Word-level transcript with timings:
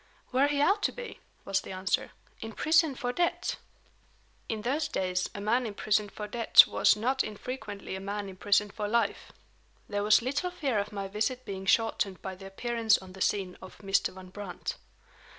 "Where 0.29 0.47
he 0.47 0.59
ought 0.63 0.81
to 0.81 0.91
be," 0.91 1.19
was 1.45 1.61
the 1.61 1.73
answer. 1.73 2.09
"In 2.39 2.53
prison 2.53 2.95
for 2.95 3.13
debt." 3.13 3.57
In 4.49 4.63
those 4.63 4.87
days 4.87 5.29
a 5.35 5.39
man 5.39 5.67
imprisoned 5.67 6.11
for 6.11 6.27
debt 6.27 6.65
was 6.67 6.95
not 6.95 7.23
infrequently 7.23 7.93
a 7.95 7.99
man 7.99 8.27
imprisoned 8.27 8.73
for 8.73 8.87
life. 8.87 9.31
There 9.87 10.01
was 10.01 10.23
little 10.23 10.49
fear 10.49 10.79
of 10.79 10.91
my 10.91 11.07
visit 11.07 11.45
being 11.45 11.67
shortened 11.67 12.19
by 12.19 12.33
the 12.33 12.47
appearance 12.47 12.97
on 12.97 13.13
the 13.13 13.21
scene 13.21 13.59
of 13.61 13.77
Mr. 13.77 14.11
Van 14.11 14.29
Brandt. 14.29 14.75